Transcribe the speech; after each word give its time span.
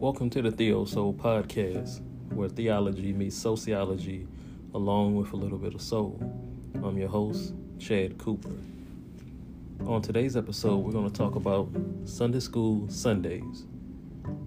Welcome 0.00 0.30
to 0.30 0.40
the 0.40 0.50
Theo 0.50 0.86
Soul 0.86 1.12
Podcast, 1.12 2.00
where 2.32 2.48
theology 2.48 3.12
meets 3.12 3.36
sociology 3.36 4.26
along 4.72 5.14
with 5.16 5.34
a 5.34 5.36
little 5.36 5.58
bit 5.58 5.74
of 5.74 5.82
soul. 5.82 6.18
I'm 6.82 6.96
your 6.96 7.10
host, 7.10 7.52
Chad 7.78 8.16
Cooper. 8.16 8.56
On 9.84 10.00
today's 10.00 10.38
episode, 10.38 10.78
we're 10.78 10.92
going 10.92 11.10
to 11.10 11.14
talk 11.14 11.34
about 11.34 11.68
Sunday 12.06 12.40
School 12.40 12.88
Sundays. 12.88 13.66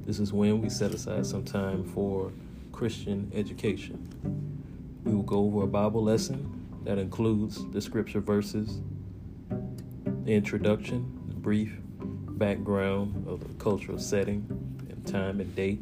This 0.07 0.17
is 0.17 0.33
when 0.33 0.59
we 0.59 0.69
set 0.69 0.91
aside 0.91 1.23
some 1.27 1.43
time 1.45 1.83
for 1.83 2.31
Christian 2.71 3.31
education. 3.35 4.09
We 5.03 5.13
will 5.13 5.21
go 5.21 5.37
over 5.37 5.65
a 5.65 5.67
Bible 5.67 6.03
lesson 6.03 6.67
that 6.83 6.97
includes 6.97 7.63
the 7.69 7.79
scripture 7.79 8.21
verses, 8.21 8.81
the 10.23 10.33
introduction, 10.33 11.21
the 11.27 11.35
brief 11.35 11.77
background 11.99 13.27
of 13.27 13.47
the 13.47 13.53
cultural 13.63 13.99
setting, 13.99 14.62
time 15.05 15.39
and 15.39 15.55
date. 15.55 15.81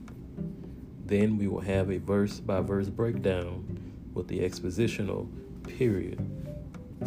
Then 1.05 1.37
we 1.37 1.47
will 1.47 1.61
have 1.61 1.89
a 1.89 1.97
verse 1.97 2.39
by 2.39 2.61
verse 2.61 2.89
breakdown 2.89 3.65
with 4.13 4.27
the 4.27 4.39
expositional 4.39 5.27
period. 5.63 6.19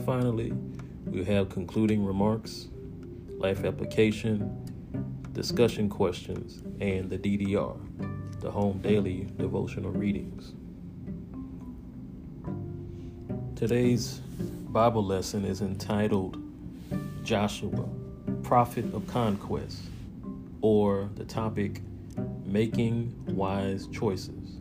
Finally, 0.04 0.52
we'll 1.06 1.24
have 1.24 1.50
concluding 1.50 2.04
remarks, 2.04 2.68
life 3.38 3.64
application, 3.64 4.64
discussion 5.32 5.88
questions, 5.88 6.62
and 6.80 7.10
the 7.10 7.18
DDR, 7.18 7.78
the 8.40 8.50
home 8.50 8.78
daily 8.78 9.26
devotional 9.38 9.90
readings. 9.90 10.52
Today's 13.56 14.20
Bible 14.68 15.04
lesson 15.04 15.44
is 15.44 15.60
entitled 15.60 16.42
Joshua, 17.22 17.88
Prophet 18.42 18.84
of 18.92 19.06
Conquest, 19.06 19.80
or 20.60 21.08
the 21.14 21.24
topic 21.24 21.80
Making 22.54 23.12
Wise 23.34 23.88
Choices. 23.88 24.60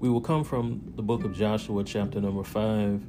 We 0.00 0.08
will 0.08 0.20
come 0.20 0.42
from 0.42 0.82
the 0.96 1.02
book 1.02 1.22
of 1.22 1.32
Joshua, 1.32 1.84
chapter 1.84 2.20
number 2.20 2.42
5, 2.42 3.00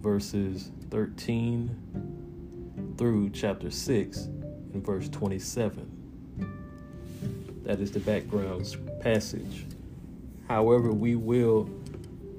verses 0.00 0.72
13 0.90 2.96
through 2.98 3.30
chapter 3.30 3.70
6 3.70 4.18
and 4.18 4.84
verse 4.84 5.08
27. 5.10 6.50
That 7.62 7.78
is 7.78 7.92
the 7.92 8.00
background 8.00 8.76
passage. 9.00 9.66
However, 10.48 10.90
we 10.90 11.14
will 11.14 11.70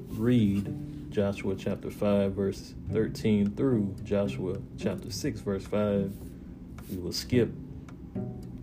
read 0.10 1.10
Joshua 1.10 1.56
chapter 1.56 1.90
5, 1.90 2.34
verse 2.34 2.74
13 2.92 3.56
through 3.56 3.96
Joshua 4.04 4.58
chapter 4.78 5.10
6, 5.10 5.40
verse 5.40 5.66
5. 5.66 6.12
We 6.92 6.98
will 6.98 7.14
skip 7.14 7.50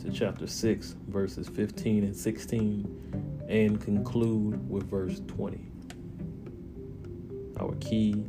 to 0.02 0.10
chapter 0.10 0.46
6, 0.46 0.96
verses 1.08 1.46
15 1.48 2.04
and 2.04 2.16
16, 2.16 3.44
and 3.48 3.78
conclude 3.80 4.70
with 4.70 4.88
verse 4.88 5.20
20. 5.26 5.60
Our 7.58 7.74
key 7.80 8.24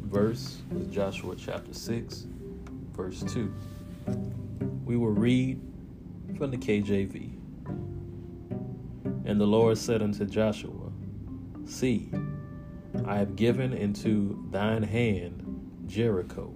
verse 0.00 0.62
is 0.76 0.86
Joshua 0.86 1.36
chapter 1.36 1.74
6, 1.74 2.26
verse 2.96 3.22
2. 3.34 3.52
We 4.86 4.96
will 4.96 5.08
read 5.10 5.60
from 6.38 6.50
the 6.50 6.56
KJV. 6.56 7.36
And 9.26 9.38
the 9.38 9.46
Lord 9.46 9.76
said 9.76 10.00
unto 10.00 10.24
Joshua, 10.24 10.90
See, 11.66 12.10
I 13.04 13.16
have 13.16 13.36
given 13.36 13.74
into 13.74 14.42
thine 14.50 14.82
hand 14.82 15.46
Jericho, 15.86 16.54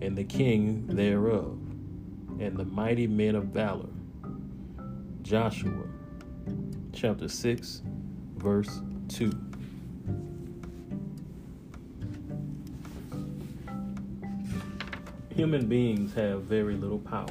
and 0.00 0.16
the 0.16 0.24
king 0.24 0.86
thereof, 0.86 1.59
and 2.40 2.56
the 2.56 2.64
mighty 2.64 3.06
men 3.06 3.34
of 3.34 3.44
valor. 3.44 3.90
Joshua 5.20 5.84
chapter 6.92 7.28
6, 7.28 7.82
verse 8.36 8.80
2. 9.08 9.30
Human 15.36 15.66
beings 15.66 16.14
have 16.14 16.42
very 16.42 16.76
little 16.76 16.98
power. 16.98 17.28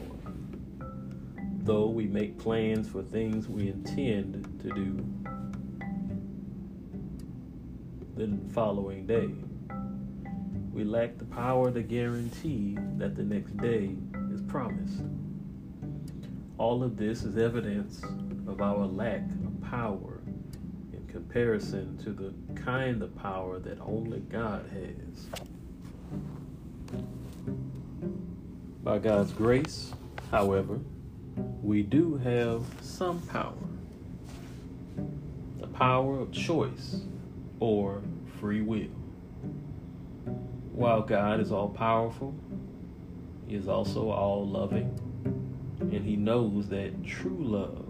Though 1.63 1.87
we 1.87 2.05
make 2.05 2.37
plans 2.37 2.87
for 2.87 3.01
things 3.01 3.47
we 3.47 3.69
intend 3.69 4.61
to 4.61 4.69
do 4.69 5.05
the 8.15 8.37
following 8.53 9.07
day, 9.07 9.29
we 10.71 10.83
lack 10.83 11.17
the 11.17 11.25
power 11.25 11.71
to 11.71 11.81
guarantee 11.81 12.77
that 12.97 13.15
the 13.15 13.23
next 13.23 13.57
day 13.57 13.95
promised. 14.49 15.01
All 16.57 16.83
of 16.83 16.97
this 16.97 17.23
is 17.23 17.37
evidence 17.37 18.01
of 18.47 18.61
our 18.61 18.85
lack 18.85 19.21
of 19.21 19.61
power 19.69 20.19
in 20.91 21.05
comparison 21.07 21.97
to 21.99 22.09
the 22.11 22.33
kind 22.59 23.01
of 23.03 23.15
power 23.15 23.59
that 23.59 23.79
only 23.79 24.19
God 24.21 24.65
has. 24.73 25.27
By 28.83 28.97
God's 28.97 29.31
grace, 29.31 29.93
however, 30.31 30.79
we 31.61 31.83
do 31.83 32.17
have 32.17 32.63
some 32.81 33.21
power 33.21 33.53
the 35.59 35.67
power 35.67 36.19
of 36.19 36.31
choice 36.31 37.01
or 37.59 38.01
free 38.39 38.61
will. 38.61 38.87
While 40.71 41.01
God 41.01 41.39
is 41.39 41.51
all 41.51 41.69
powerful, 41.69 42.33
is 43.49 43.67
also 43.67 44.09
all 44.09 44.47
loving, 44.47 44.97
and 45.79 46.05
He 46.05 46.15
knows 46.15 46.67
that 46.69 47.03
true 47.03 47.37
love 47.39 47.85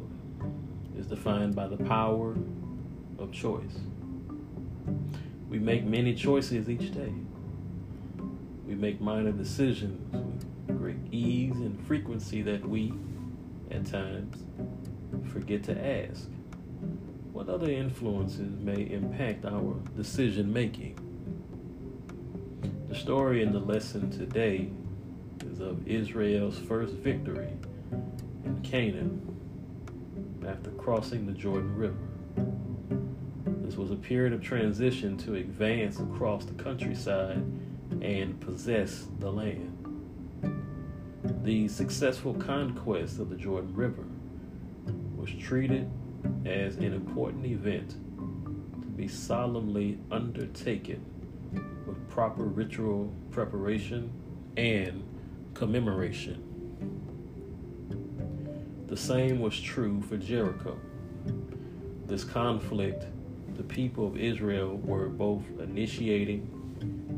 is 0.97 1.07
defined 1.07 1.55
by 1.55 1.67
the 1.67 1.77
power 1.77 2.35
of 3.17 3.31
choice. 3.31 3.79
We 5.49 5.59
make 5.59 5.83
many 5.83 6.13
choices 6.13 6.69
each 6.69 6.93
day. 6.93 7.13
We 8.67 8.75
make 8.75 9.01
minor 9.01 9.31
decisions 9.31 10.13
with 10.67 10.77
great 10.77 10.99
ease 11.11 11.55
and 11.55 11.79
frequency 11.87 12.41
that 12.43 12.67
we, 12.67 12.93
at 13.71 13.85
times, 13.85 14.43
forget 15.31 15.63
to 15.63 15.85
ask 15.85 16.27
what 17.31 17.49
other 17.49 17.69
influences 17.69 18.59
may 18.59 18.89
impact 18.91 19.45
our 19.45 19.75
decision 19.95 20.51
making. 20.51 20.97
The 22.89 22.95
story 22.95 23.41
in 23.41 23.53
the 23.53 23.59
lesson 23.59 24.11
today 24.11 24.69
is 25.43 25.59
of 25.59 25.87
Israel's 25.87 26.57
first 26.57 26.93
victory 26.95 27.49
in 28.45 28.59
Canaan 28.61 29.21
after 30.47 30.71
crossing 30.71 31.25
the 31.25 31.31
Jordan 31.31 31.75
River. 31.75 31.95
This 33.65 33.77
was 33.77 33.91
a 33.91 33.95
period 33.95 34.33
of 34.33 34.41
transition 34.41 35.17
to 35.19 35.35
advance 35.35 35.99
across 35.99 36.45
the 36.45 36.53
countryside 36.53 37.43
and 38.01 38.39
possess 38.39 39.07
the 39.19 39.31
land. 39.31 39.75
The 41.43 41.67
successful 41.67 42.33
conquest 42.33 43.19
of 43.19 43.29
the 43.29 43.35
Jordan 43.35 43.73
River 43.75 44.05
was 45.15 45.29
treated 45.31 45.89
as 46.45 46.77
an 46.77 46.93
important 46.93 47.45
event 47.45 47.91
to 48.81 48.87
be 48.87 49.07
solemnly 49.07 49.99
undertaken 50.11 51.05
with 51.85 52.09
proper 52.09 52.43
ritual 52.43 53.13
preparation 53.31 54.11
and 54.57 55.03
commemoration. 55.59 56.41
The 58.87 58.95
same 58.95 59.41
was 59.41 59.59
true 59.59 60.01
for 60.03 60.15
Jericho. 60.15 60.79
This 62.07 62.23
conflict, 62.23 63.03
the 63.57 63.63
people 63.63 64.07
of 64.07 64.15
Israel 64.15 64.77
were 64.77 65.09
both 65.09 65.43
initiating 65.59 66.49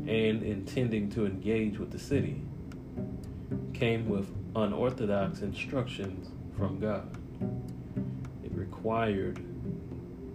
and 0.08 0.42
intending 0.42 1.08
to 1.10 1.24
engage 1.24 1.78
with 1.78 1.92
the 1.92 2.00
city, 2.00 2.42
came 3.74 4.08
with 4.08 4.28
unorthodox 4.56 5.42
instructions 5.42 6.28
from 6.58 6.80
God. 6.80 7.16
It 8.44 8.50
required 8.52 9.38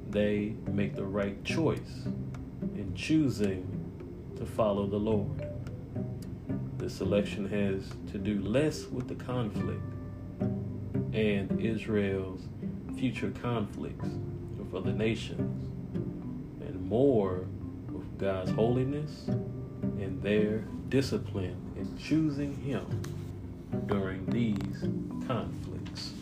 they 0.10 0.54
make 0.72 0.96
the 0.96 1.04
right 1.04 1.44
choice 1.44 2.06
in 2.74 2.94
choosing 2.96 3.68
to 4.38 4.46
follow 4.46 4.88
the 4.88 4.96
Lord. 4.96 5.47
This 6.88 7.02
election 7.02 7.50
has 7.50 7.84
to 8.14 8.18
do 8.18 8.40
less 8.40 8.86
with 8.86 9.10
the 9.10 9.16
conflict 9.16 9.84
and 11.12 11.60
Israel's 11.60 12.48
future 12.96 13.34
conflicts 13.42 14.08
with 14.58 14.74
other 14.74 14.94
nations, 14.94 15.70
and 16.62 16.82
more 16.88 17.46
with 17.92 18.18
God's 18.18 18.52
holiness 18.52 19.28
and 19.28 20.22
their 20.24 20.60
discipline 20.88 21.58
in 21.76 21.98
choosing 21.98 22.56
Him 22.56 22.86
during 23.88 24.26
these 24.28 24.80
conflicts. 25.28 26.14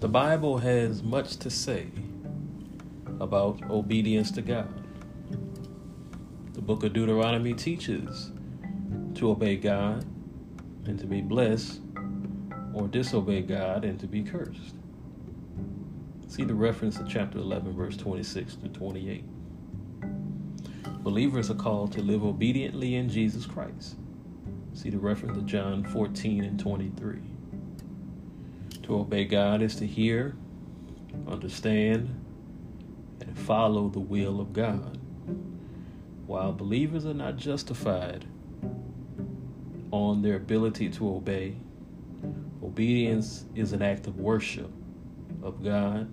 The 0.00 0.08
Bible 0.08 0.56
has 0.56 1.02
much 1.02 1.36
to 1.36 1.50
say 1.50 1.88
about 3.20 3.62
obedience 3.70 4.30
to 4.32 4.42
God. 4.42 4.72
The 6.52 6.62
book 6.62 6.84
of 6.84 6.92
Deuteronomy 6.92 7.54
teaches 7.54 8.32
to 9.14 9.30
obey 9.30 9.56
God 9.56 10.04
and 10.86 10.98
to 10.98 11.06
be 11.06 11.20
blessed, 11.20 11.80
or 12.72 12.88
disobey 12.88 13.42
God 13.42 13.84
and 13.84 13.98
to 14.00 14.06
be 14.06 14.22
cursed. 14.22 14.74
See 16.28 16.44
the 16.44 16.54
reference 16.54 16.96
to 16.98 17.06
chapter 17.08 17.38
11, 17.38 17.74
verse 17.74 17.96
26 17.96 18.56
to 18.56 18.68
28. 18.68 19.24
Believers 21.02 21.50
are 21.50 21.54
called 21.54 21.92
to 21.92 22.02
live 22.02 22.24
obediently 22.24 22.94
in 22.94 23.08
Jesus 23.08 23.46
Christ. 23.46 23.96
See 24.74 24.90
the 24.90 24.98
reference 24.98 25.36
to 25.38 25.44
John 25.44 25.84
14 25.84 26.44
and 26.44 26.60
23. 26.60 27.18
To 28.84 28.98
obey 28.98 29.24
God 29.24 29.62
is 29.62 29.74
to 29.76 29.86
hear, 29.86 30.36
understand, 31.26 32.08
and 32.08 32.27
follow 33.38 33.88
the 33.88 34.00
will 34.00 34.40
of 34.40 34.52
God. 34.52 34.98
While 36.26 36.52
believers 36.52 37.06
are 37.06 37.14
not 37.14 37.36
justified 37.36 38.26
on 39.90 40.20
their 40.20 40.36
ability 40.36 40.90
to 40.90 41.08
obey, 41.08 41.56
obedience 42.62 43.46
is 43.54 43.72
an 43.72 43.80
act 43.80 44.06
of 44.06 44.18
worship 44.18 44.70
of 45.42 45.64
God 45.64 46.08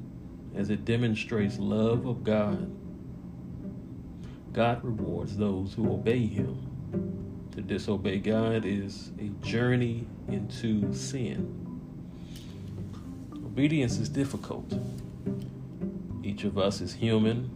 as 0.55 0.69
it 0.69 0.85
demonstrates 0.85 1.59
love 1.59 2.05
of 2.05 2.23
God. 2.23 2.71
God 4.53 4.81
rewards 4.83 5.35
those 5.35 5.73
who 5.73 5.91
obey 5.91 6.25
Him. 6.25 6.57
To 7.55 7.61
disobey 7.61 8.19
God 8.19 8.65
is 8.65 9.11
a 9.19 9.27
journey 9.45 10.07
into 10.29 10.93
sin. 10.93 11.79
Obedience 13.33 13.97
is 13.97 14.07
difficult. 14.07 14.73
Each 16.25 16.43
of 16.43 16.57
us 16.57 16.81
is 16.81 16.95
human 16.95 17.51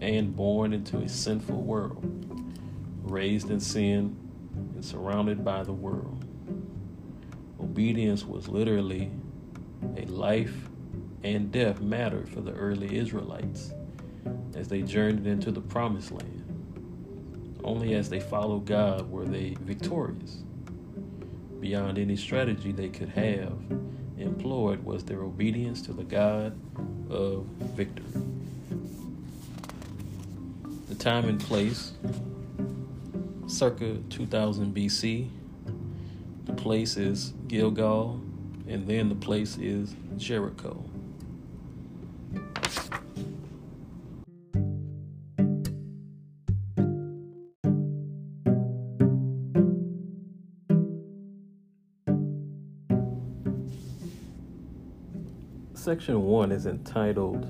and 0.00 0.34
born 0.34 0.72
into 0.72 0.98
a 0.98 1.08
sinful 1.08 1.62
world, 1.62 2.04
raised 3.04 3.48
in 3.48 3.60
sin 3.60 4.16
and 4.74 4.84
surrounded 4.84 5.44
by 5.44 5.62
the 5.62 5.72
world. 5.72 6.24
Obedience 7.60 8.24
was 8.24 8.48
literally 8.48 9.12
a 9.96 10.04
life 10.06 10.68
and 11.22 11.52
death 11.52 11.80
matter 11.80 12.26
for 12.26 12.40
the 12.40 12.50
early 12.54 12.98
Israelites 12.98 13.72
as 14.56 14.66
they 14.66 14.82
journeyed 14.82 15.28
into 15.28 15.52
the 15.52 15.60
promised 15.60 16.10
land. 16.10 17.60
Only 17.62 17.94
as 17.94 18.10
they 18.10 18.18
followed 18.18 18.66
God 18.66 19.08
were 19.12 19.26
they 19.26 19.56
victorious. 19.60 20.42
Beyond 21.60 21.98
any 21.98 22.16
strategy 22.16 22.72
they 22.72 22.88
could 22.88 23.10
have 23.10 23.56
employed 24.18 24.84
was 24.84 25.04
their 25.04 25.22
obedience 25.22 25.82
to 25.82 25.92
the 25.92 26.04
God 26.04 26.58
of 27.10 27.44
victory. 27.74 28.04
The 30.88 30.94
time 30.94 31.28
and 31.28 31.40
place, 31.40 31.92
circa 33.46 33.98
2000 34.10 34.74
BC. 34.74 35.28
The 36.44 36.52
place 36.52 36.96
is 36.96 37.32
Gilgal, 37.48 38.20
and 38.68 38.86
then 38.86 39.08
the 39.08 39.14
place 39.14 39.56
is 39.58 39.94
Jericho. 40.16 40.84
Section 55.92 56.22
1 56.22 56.52
is 56.52 56.64
entitled 56.64 57.46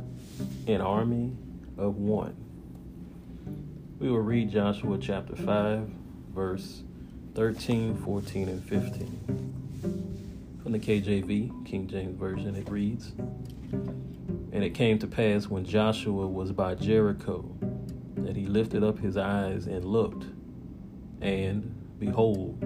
An 0.67 0.81
Army 0.81 1.31
of 1.79 1.99
One. 1.99 2.35
We 4.01 4.11
will 4.11 4.19
read 4.19 4.51
Joshua 4.51 4.99
chapter 5.01 5.37
5, 5.37 5.89
verse 6.35 6.83
13, 7.37 7.97
14, 7.99 8.49
and 8.49 8.65
15. 8.65 10.61
From 10.61 10.73
the 10.73 10.81
KJV, 10.81 11.65
King 11.65 11.87
James 11.87 12.19
Version, 12.19 12.57
it 12.57 12.69
reads 12.69 13.13
And 14.51 14.65
it 14.65 14.71
came 14.71 14.99
to 14.99 15.07
pass 15.07 15.47
when 15.47 15.65
Joshua 15.65 16.27
was 16.27 16.51
by 16.51 16.75
Jericho 16.75 17.49
that 18.17 18.35
he 18.35 18.47
lifted 18.47 18.83
up 18.83 18.99
his 18.99 19.17
eyes 19.17 19.69
and 19.69 19.85
looked, 19.85 20.27
and 21.21 21.73
behold, 22.01 22.59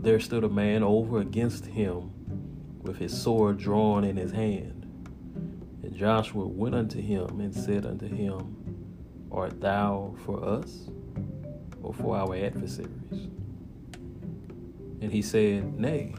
there 0.00 0.20
stood 0.20 0.44
a 0.44 0.48
man 0.48 0.84
over 0.84 1.18
against 1.18 1.66
him 1.66 2.12
with 2.82 2.98
his 2.98 3.20
sword 3.20 3.58
drawn 3.58 4.04
in 4.04 4.16
his 4.16 4.30
hand. 4.30 4.71
And 5.92 6.00
Joshua 6.00 6.46
went 6.46 6.74
unto 6.74 7.02
him 7.02 7.42
and 7.42 7.54
said 7.54 7.84
unto 7.84 8.06
him, 8.08 8.56
Art 9.30 9.60
thou 9.60 10.14
for 10.24 10.42
us 10.42 10.88
or 11.82 11.92
for 11.92 12.16
our 12.16 12.34
adversaries? 12.34 13.28
And 15.02 15.12
he 15.12 15.20
said, 15.20 15.78
Nay, 15.78 16.14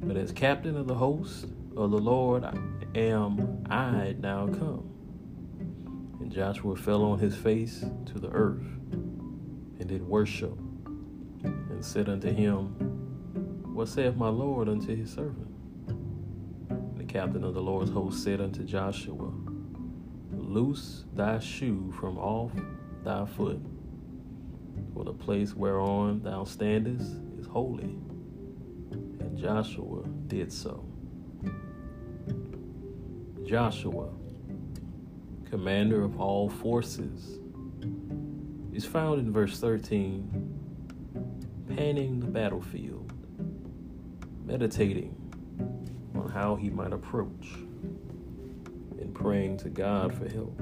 but 0.00 0.16
as 0.16 0.32
captain 0.32 0.74
of 0.74 0.86
the 0.86 0.94
host 0.94 1.48
of 1.76 1.90
the 1.90 1.98
Lord 1.98 2.44
am 2.94 3.62
I 3.68 4.16
now 4.18 4.46
come. 4.46 4.88
And 6.20 6.32
Joshua 6.32 6.76
fell 6.76 7.02
on 7.04 7.18
his 7.18 7.36
face 7.36 7.84
to 8.06 8.18
the 8.18 8.30
earth 8.30 8.64
and 8.90 9.86
did 9.86 10.00
worship 10.00 10.58
and 11.44 11.84
said 11.84 12.08
unto 12.08 12.32
him, 12.32 12.68
What 13.74 13.88
saith 13.88 14.16
my 14.16 14.30
Lord 14.30 14.70
unto 14.70 14.96
his 14.96 15.12
servant? 15.12 15.49
Captain 17.10 17.42
of 17.42 17.54
the 17.54 17.60
Lord's 17.60 17.90
host 17.90 18.22
said 18.22 18.40
unto 18.40 18.62
Joshua, 18.62 19.32
Loose 20.32 21.06
thy 21.12 21.40
shoe 21.40 21.92
from 21.98 22.16
off 22.16 22.52
thy 23.02 23.26
foot, 23.26 23.60
for 24.94 25.02
the 25.02 25.12
place 25.12 25.52
whereon 25.52 26.22
thou 26.22 26.44
standest 26.44 27.10
is 27.36 27.48
holy. 27.48 27.96
And 28.92 29.36
Joshua 29.36 30.04
did 30.28 30.52
so. 30.52 30.84
Joshua, 33.44 34.10
commander 35.50 36.02
of 36.02 36.20
all 36.20 36.48
forces, 36.48 37.40
is 38.72 38.86
found 38.86 39.18
in 39.18 39.32
verse 39.32 39.58
13, 39.58 41.66
panning 41.74 42.20
the 42.20 42.28
battlefield, 42.28 43.12
meditating 44.44 45.19
how 46.30 46.56
he 46.56 46.70
might 46.70 46.92
approach 46.92 47.46
and 49.00 49.14
praying 49.14 49.58
to 49.58 49.68
God 49.68 50.14
for 50.14 50.28
help. 50.28 50.60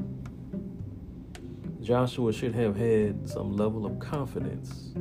Joshua 1.81 2.33
should 2.33 2.55
have 2.55 2.77
had 2.77 3.29
some 3.29 3.57
level 3.57 3.87
of 3.87 3.99
confidence 3.99 4.93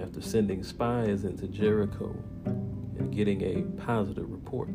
after 0.00 0.20
sending 0.20 0.62
spies 0.62 1.24
into 1.24 1.46
Jericho 1.46 2.16
and 2.44 3.14
getting 3.14 3.42
a 3.42 3.62
positive 3.82 4.30
report. 4.30 4.70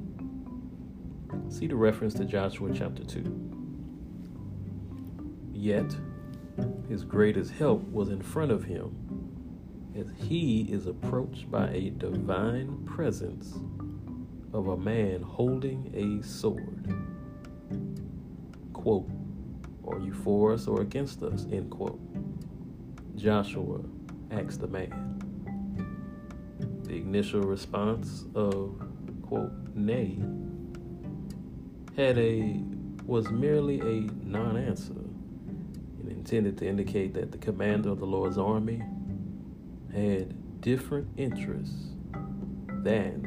See 1.50 1.68
the 1.68 1.76
reference 1.76 2.14
to 2.16 2.26
Joshua 2.26 2.72
chapter 2.74 3.04
2. 3.04 3.58
Yet, 5.54 5.96
his 6.88 7.04
greatest 7.04 7.52
help 7.52 7.84
was 7.90 8.10
in 8.10 8.22
front 8.22 8.52
of 8.52 8.64
him 8.64 8.96
as 9.98 10.12
he 10.28 10.62
is 10.72 10.86
approached 10.88 11.50
by 11.50 11.70
a 11.70 11.90
divine 11.90 12.86
presence 12.86 13.58
of 14.54 14.68
a 14.68 14.78
man 14.78 15.22
holding 15.22 15.92
a 15.94 16.26
sword. 16.26 16.94
Quote, 18.74 19.10
Are 19.88 20.00
you 20.00 20.14
for 20.14 20.54
us 20.54 20.68
or 20.68 20.82
against 20.82 21.22
us? 21.24 21.46
End 21.52 21.70
quote. 21.70 22.00
Joshua 23.16 23.82
asked 24.32 24.62
the 24.62 24.68
man. 24.68 25.14
The 26.84 26.98
initial 26.98 27.42
response 27.42 28.26
of, 28.36 28.82
quote, 29.24 29.52
nay, 29.76 30.18
had 31.96 32.18
a 32.18 32.62
was 33.06 33.30
merely 33.30 33.80
a 33.80 34.10
non-answer 34.24 34.92
and 34.92 36.10
intended 36.10 36.58
to 36.58 36.68
indicate 36.68 37.14
that 37.14 37.32
the 37.32 37.38
commander 37.38 37.90
of 37.90 38.00
the 38.00 38.06
Lord's 38.06 38.38
army 38.38 38.84
had 39.94 40.62
different 40.62 41.08
interests 41.16 41.96
than 42.84 43.27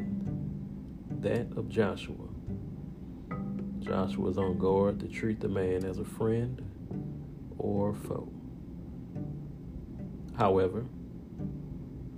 that 1.23 1.47
of 1.57 1.69
Joshua. 1.69 2.29
Joshua 3.81 4.31
is 4.31 4.39
on 4.39 4.59
guard 4.59 5.01
to 5.01 5.09
treat 5.09 5.41
the 5.41 5.49
man 5.49 5.85
as 5.85 5.99
a 5.99 6.05
friend 6.05 6.63
or 7.59 7.95
foe. 7.95 8.33
However, 10.37 10.87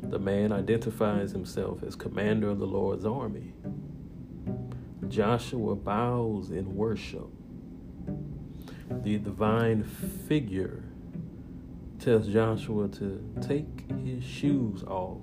the 0.02 0.18
man 0.18 0.52
identifies 0.52 1.32
himself 1.32 1.82
as 1.82 1.96
commander 1.96 2.48
of 2.48 2.58
the 2.58 2.66
Lord's 2.66 3.04
army. 3.04 3.54
Joshua 5.08 5.74
bows 5.74 6.50
in 6.50 6.74
worship. 6.76 7.28
The 9.02 9.18
divine 9.18 9.82
figure 9.82 10.84
tells 11.98 12.28
Joshua 12.28 12.88
to 12.88 13.24
take 13.40 13.90
his 14.04 14.22
shoes 14.22 14.82
off 14.84 15.22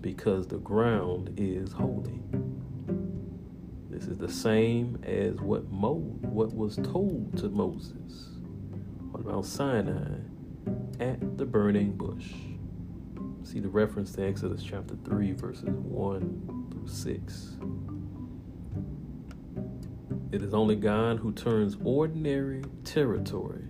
because 0.00 0.48
the 0.48 0.58
ground 0.58 1.34
is 1.36 1.72
holy. 1.72 2.20
This 4.00 4.08
is 4.08 4.16
the 4.16 4.32
same 4.32 4.98
as 5.02 5.34
what 5.42 5.70
Mo 5.70 5.96
what 6.22 6.54
was 6.54 6.76
told 6.76 7.36
to 7.36 7.50
Moses 7.50 8.30
on 9.12 9.24
Mount 9.26 9.44
Sinai 9.44 10.20
at 10.98 11.36
the 11.36 11.44
burning 11.44 11.98
bush. 11.98 12.32
See 13.42 13.60
the 13.60 13.68
reference 13.68 14.12
to 14.12 14.26
Exodus 14.26 14.62
chapter 14.62 14.96
3, 15.04 15.32
verses 15.32 15.68
1 15.68 16.68
through 16.72 16.88
6. 16.88 17.56
It 20.32 20.42
is 20.42 20.54
only 20.54 20.76
God 20.76 21.18
who 21.18 21.30
turns 21.32 21.76
ordinary 21.84 22.62
territory 22.84 23.66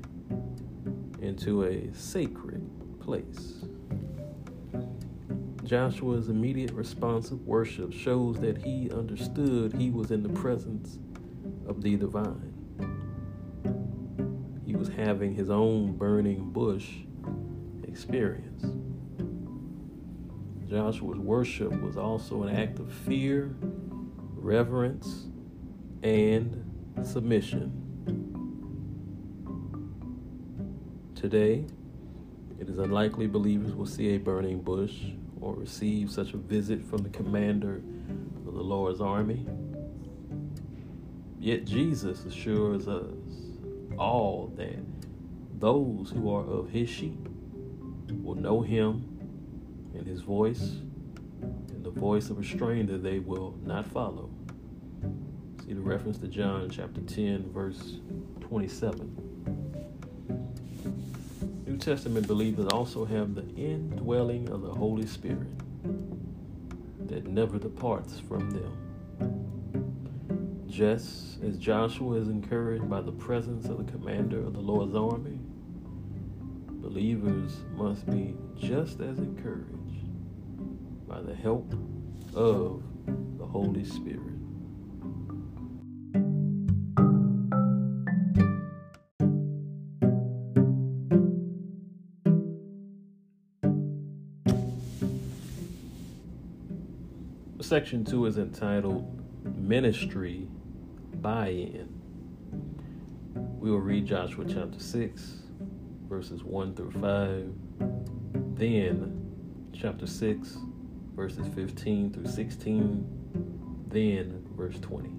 into 1.20 1.64
a 1.64 1.92
sacred 1.92 2.70
place. 3.00 3.59
Joshua's 5.70 6.28
immediate 6.28 6.72
response 6.72 7.30
of 7.30 7.46
worship 7.46 7.92
shows 7.92 8.36
that 8.40 8.58
he 8.58 8.90
understood 8.90 9.72
he 9.72 9.88
was 9.88 10.10
in 10.10 10.20
the 10.20 10.28
presence 10.30 10.98
of 11.64 11.80
the 11.80 11.94
divine. 11.94 12.52
He 14.66 14.74
was 14.74 14.88
having 14.88 15.32
his 15.32 15.48
own 15.48 15.96
burning 15.96 16.50
bush 16.50 16.88
experience. 17.84 18.64
Joshua's 20.68 21.20
worship 21.20 21.70
was 21.80 21.96
also 21.96 22.42
an 22.42 22.56
act 22.56 22.80
of 22.80 22.92
fear, 22.92 23.54
reverence, 24.34 25.26
and 26.02 26.64
submission. 27.04 27.70
Today, 31.14 31.64
it 32.58 32.68
is 32.68 32.78
unlikely 32.78 33.28
believers 33.28 33.72
will 33.72 33.86
see 33.86 34.16
a 34.16 34.18
burning 34.18 34.62
bush 34.62 35.12
or 35.40 35.54
receive 35.54 36.11
such 36.11 36.35
a 36.35 36.37
visit 36.37 36.85
from 36.85 37.02
the 37.02 37.09
commander 37.09 37.82
of 38.47 38.54
the 38.54 38.62
Lord's 38.62 39.00
army. 39.00 39.47
Yet 41.38 41.64
Jesus 41.64 42.25
assures 42.25 42.87
us 42.87 43.14
all 43.99 44.52
that 44.56 44.78
those 45.59 46.11
who 46.11 46.35
are 46.35 46.44
of 46.44 46.70
his 46.70 46.88
sheep 46.88 47.28
will 48.23 48.35
know 48.35 48.61
him 48.61 49.06
and 49.94 50.06
his 50.06 50.20
voice, 50.20 50.61
and 51.40 51.82
the 51.85 51.90
voice 51.90 52.30
of 52.30 52.38
a 52.38 52.44
stranger 52.44 52.99
they 52.99 53.18
will 53.18 53.59
not 53.64 53.87
follow. 53.87 54.30
See 55.64 55.73
the 55.73 55.80
reference 55.80 56.18
to 56.18 56.28
John 56.28 56.68
chapter 56.70 57.00
10, 57.00 57.50
verse 57.52 57.99
27. 58.40 59.79
Testament 61.80 62.26
believers 62.26 62.66
also 62.66 63.06
have 63.06 63.34
the 63.34 63.49
indwelling 63.56 64.50
of 64.50 64.60
the 64.60 64.70
Holy 64.70 65.06
Spirit 65.06 65.49
that 67.08 67.26
never 67.26 67.58
departs 67.58 68.20
from 68.20 68.50
them. 68.50 68.76
Just 70.68 71.42
as 71.42 71.56
Joshua 71.56 72.18
is 72.18 72.28
encouraged 72.28 72.88
by 72.90 73.00
the 73.00 73.12
presence 73.12 73.64
of 73.66 73.78
the 73.78 73.90
commander 73.90 74.38
of 74.38 74.52
the 74.52 74.60
Lord's 74.60 74.94
army, 74.94 75.40
believers 76.68 77.56
must 77.75 78.04
be 78.10 78.37
just 78.58 79.00
as 79.00 79.18
encouraged 79.18 80.06
by 81.08 81.22
the 81.22 81.34
help 81.34 81.72
of 82.34 82.82
the 83.38 83.46
Holy 83.46 83.84
Spirit. 83.87 84.29
Section 97.70 98.04
2 98.04 98.26
is 98.26 98.36
entitled 98.36 99.06
Ministry 99.56 100.48
Buy 101.20 101.50
In. 101.50 101.88
We 103.60 103.70
will 103.70 103.78
read 103.78 104.06
Joshua 104.06 104.44
chapter 104.44 104.80
6, 104.80 105.34
verses 106.08 106.42
1 106.42 106.74
through 106.74 106.90
5, 106.90 108.56
then 108.56 109.70
chapter 109.72 110.08
6, 110.08 110.58
verses 111.14 111.46
15 111.54 112.12
through 112.12 112.26
16, 112.26 113.84
then 113.86 114.44
verse 114.56 114.80
20. 114.80 115.10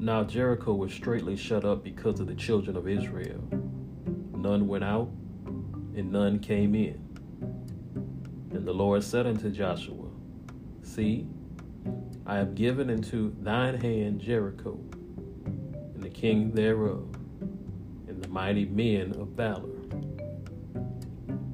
Now 0.00 0.24
Jericho 0.24 0.74
was 0.74 0.92
straightly 0.92 1.36
shut 1.36 1.64
up 1.64 1.84
because 1.84 2.18
of 2.18 2.26
the 2.26 2.34
children 2.34 2.76
of 2.76 2.88
Israel. 2.88 3.38
None 4.32 4.66
went 4.66 4.82
out, 4.82 5.10
and 5.94 6.10
none 6.10 6.40
came 6.40 6.74
in. 6.74 7.03
The 8.64 8.72
Lord 8.72 9.04
said 9.04 9.26
unto 9.26 9.50
Joshua, 9.50 10.08
See, 10.82 11.26
I 12.24 12.36
have 12.36 12.54
given 12.54 12.88
into 12.88 13.36
thine 13.42 13.74
hand 13.74 14.20
Jericho, 14.22 14.80
and 15.44 16.02
the 16.02 16.08
king 16.08 16.50
thereof, 16.52 17.06
and 18.08 18.22
the 18.22 18.28
mighty 18.28 18.64
men 18.64 19.16
of 19.20 19.28
valor. 19.28 19.82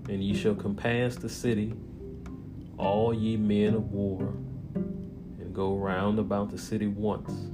And 0.09 0.23
ye 0.23 0.35
shall 0.35 0.55
compass 0.55 1.17
the 1.17 1.29
city, 1.29 1.75
all 2.79 3.13
ye 3.13 3.37
men 3.37 3.75
of 3.75 3.91
war, 3.91 4.33
and 4.77 5.53
go 5.53 5.75
round 5.75 6.21
about 6.21 6.51
the 6.51 6.59
city 6.59 6.87
once. 6.87 7.51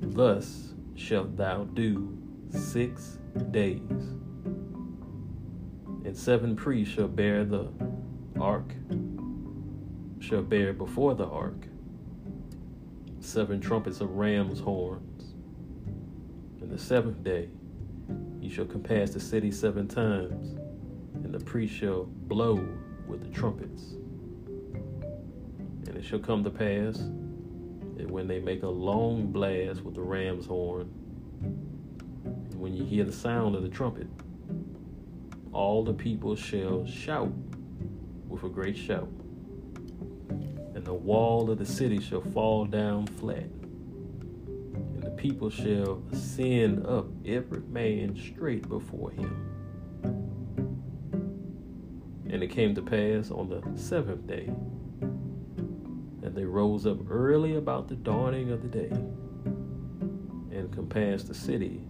Thus 0.00 0.72
shalt 0.94 1.36
thou 1.36 1.64
do 1.64 2.16
six 2.48 3.18
days 3.50 4.21
and 6.04 6.16
seven 6.16 6.56
priests 6.56 6.94
shall 6.94 7.08
bear 7.08 7.44
the 7.44 7.68
ark, 8.40 8.74
shall 10.20 10.42
bear 10.42 10.72
before 10.72 11.14
the 11.14 11.26
ark 11.26 11.66
seven 13.20 13.60
trumpets 13.60 14.00
of 14.00 14.10
ram's 14.10 14.58
horns. 14.58 15.34
And 16.60 16.70
the 16.70 16.78
seventh 16.78 17.22
day 17.22 17.48
you 18.40 18.50
shall 18.50 18.64
compass 18.64 19.10
the 19.10 19.20
city 19.20 19.52
seven 19.52 19.86
times, 19.86 20.58
and 21.24 21.32
the 21.32 21.38
priest 21.44 21.74
shall 21.74 22.04
blow 22.04 22.66
with 23.06 23.22
the 23.22 23.28
trumpets. 23.28 23.92
And 25.86 25.96
it 25.96 26.04
shall 26.04 26.18
come 26.18 26.42
to 26.42 26.50
pass 26.50 26.98
that 27.96 28.10
when 28.10 28.26
they 28.26 28.40
make 28.40 28.64
a 28.64 28.68
long 28.68 29.30
blast 29.30 29.82
with 29.82 29.94
the 29.94 30.02
ram's 30.02 30.46
horn, 30.46 30.90
and 32.24 32.54
when 32.60 32.74
you 32.74 32.84
hear 32.84 33.04
the 33.04 33.12
sound 33.12 33.54
of 33.54 33.62
the 33.62 33.68
trumpet, 33.68 34.08
all 35.52 35.84
the 35.84 35.92
people 35.92 36.34
shall 36.34 36.86
shout 36.86 37.32
with 38.26 38.42
a 38.44 38.48
great 38.48 38.76
shout, 38.76 39.08
and 40.74 40.84
the 40.84 40.94
wall 40.94 41.50
of 41.50 41.58
the 41.58 41.66
city 41.66 42.00
shall 42.00 42.22
fall 42.22 42.64
down 42.64 43.06
flat, 43.06 43.50
and 44.64 45.02
the 45.02 45.10
people 45.10 45.50
shall 45.50 46.02
ascend 46.10 46.86
up 46.86 47.06
every 47.26 47.60
man 47.60 48.16
straight 48.16 48.66
before 48.68 49.10
him. 49.10 49.48
And 52.30 52.42
it 52.42 52.48
came 52.48 52.74
to 52.74 52.82
pass 52.82 53.30
on 53.30 53.50
the 53.50 53.62
seventh 53.78 54.26
day 54.26 54.50
that 56.22 56.34
they 56.34 56.46
rose 56.46 56.86
up 56.86 56.98
early 57.10 57.56
about 57.56 57.88
the 57.88 57.96
dawning 57.96 58.50
of 58.50 58.62
the 58.62 58.68
day 58.68 58.90
and 60.50 60.72
compassed 60.72 61.28
the 61.28 61.34
city 61.34 61.82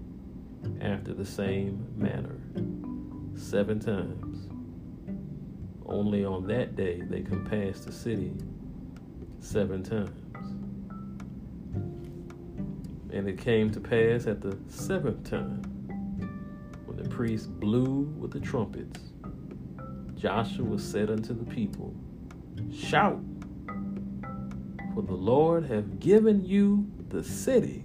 after 0.81 1.15
the 1.15 1.25
same 1.25 1.87
manner 1.97 2.41
seven 3.37 3.79
times. 3.81 4.49
Only 5.87 6.25
on 6.25 6.47
that 6.47 6.77
day 6.77 7.03
they 7.03 7.21
compassed 7.21 7.87
the 7.87 7.93
city 7.93 8.33
seven 9.41 9.83
times. 9.83 10.19
And 13.13 13.29
it 13.29 13.39
came 13.39 13.71
to 13.71 13.81
pass 13.81 14.27
at 14.27 14.41
the 14.41 14.57
seventh 14.69 15.29
time, 15.29 15.63
when 16.87 16.97
the 16.97 17.09
priests 17.09 17.47
blew 17.47 18.03
with 18.19 18.31
the 18.31 18.41
trumpets, 18.41 19.01
Joshua 20.15 20.79
said 20.79 21.11
unto 21.11 21.35
the 21.35 21.45
people, 21.45 21.95
Shout, 22.73 23.21
for 24.95 25.03
the 25.03 25.13
Lord 25.13 25.67
hath 25.67 25.99
given 26.01 26.45
you 26.45 26.91
the 27.09 27.23
city. 27.23 27.85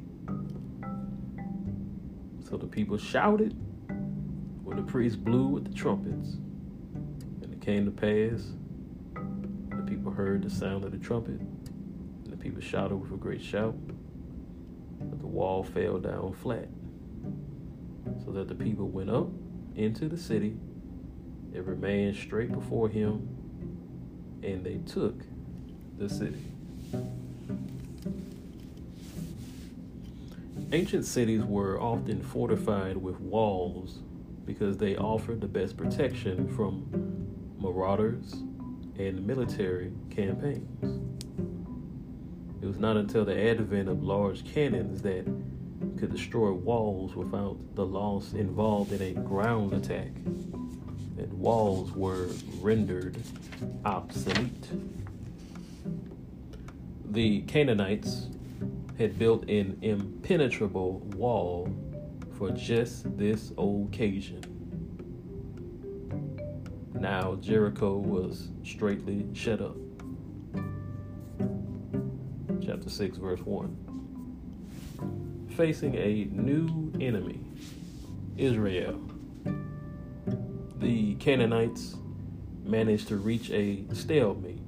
So 2.50 2.56
the 2.56 2.68
people 2.68 2.98
shouted 2.98 3.54
the 4.78 4.84
priest 4.84 5.24
blew 5.26 5.48
with 5.48 5.66
the 5.66 5.74
trumpets, 5.74 6.36
and 7.42 7.52
it 7.52 7.60
came 7.60 7.84
to 7.84 7.92
pass, 7.92 8.52
the 9.72 9.84
people 9.88 10.12
heard 10.12 10.44
the 10.44 10.50
sound 10.52 10.84
of 10.84 10.92
the 10.92 11.00
trumpet, 11.00 11.40
and 11.40 12.28
the 12.28 12.38
people 12.38 12.62
shouted 12.62 12.96
with 12.96 13.12
a 13.12 13.18
great 13.18 13.42
shout, 13.42 13.76
but 15.00 15.20
the 15.20 15.26
wall 15.26 15.64
fell 15.64 15.98
down 15.98 16.32
flat, 16.32 16.68
so 18.24 18.32
that 18.32 18.48
the 18.48 18.54
people 18.54 18.88
went 18.88 19.10
up 19.10 19.28
into 19.76 20.08
the 20.08 20.18
city 20.18 20.56
and 21.56 21.66
remained 21.66 22.16
straight 22.16 22.52
before 22.52 22.88
him, 22.88 23.28
and 24.44 24.64
they 24.64 24.78
took 24.86 25.24
the 25.98 26.08
city. 26.08 26.44
Ancient 30.72 31.06
cities 31.06 31.44
were 31.44 31.82
often 31.82 32.22
fortified 32.22 32.98
with 32.98 33.20
walls 33.20 34.02
because 34.48 34.78
they 34.78 34.96
offered 34.96 35.42
the 35.42 35.48
best 35.48 35.78
protection 35.78 36.48
from 36.56 36.90
marauders 37.60 38.34
and 38.98 39.28
military 39.28 39.92
campaigns. 40.10 41.04
It 42.64 42.66
was 42.66 42.80
not 42.80 42.98
until 42.98 43.26
the 43.26 43.40
advent 43.40 43.90
of 43.90 44.02
large 44.02 44.44
cannons 44.46 45.02
that 45.04 45.26
could 46.00 46.12
destroy 46.12 46.52
walls 46.52 47.16
without 47.16 47.58
the 47.76 47.86
loss 47.86 48.34
involved 48.34 48.94
in 48.94 49.02
a 49.02 49.14
ground 49.22 49.74
attack, 49.74 50.12
that 51.18 51.32
walls 51.34 51.92
were 51.92 52.30
rendered 52.62 53.18
obsolete. 53.86 54.70
The 57.10 57.42
Canaanites 57.42 58.28
had 58.98 59.20
built 59.20 59.48
an 59.50 59.78
impenetrable 59.82 61.00
wall 61.16 61.70
for 62.38 62.52
just 62.52 63.18
this 63.18 63.52
occasion. 63.58 64.42
Now 66.94 67.36
Jericho 67.36 67.98
was 67.98 68.50
straightly 68.64 69.26
shut 69.34 69.62
up. 69.62 69.76
Chapter 72.64 72.90
6, 72.90 73.18
verse 73.18 73.42
1 73.42 73.88
facing 75.58 75.96
a 75.96 76.26
new 76.32 76.94
enemy, 77.02 77.40
Israel. 78.38 79.02
The 80.78 81.16
Canaanites 81.16 81.96
managed 82.64 83.08
to 83.08 83.16
reach 83.16 83.50
a 83.50 83.84
stalemate, 83.92 84.62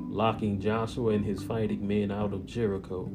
locking 0.00 0.60
Joshua 0.60 1.12
and 1.12 1.24
his 1.24 1.44
fighting 1.44 1.86
men 1.86 2.10
out 2.10 2.32
of 2.32 2.44
Jericho. 2.44 3.08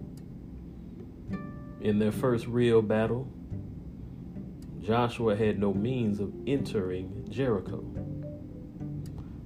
In 1.81 1.97
their 1.97 2.11
first 2.11 2.45
real 2.45 2.81
battle, 2.83 3.27
Joshua 4.81 5.35
had 5.35 5.59
no 5.59 5.73
means 5.73 6.19
of 6.19 6.31
entering 6.45 7.25
Jericho. 7.29 7.83